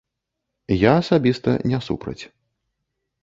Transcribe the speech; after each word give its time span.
Я 0.83 0.91
асабіста 1.01 1.49
не 1.73 1.79
супраць. 1.87 2.19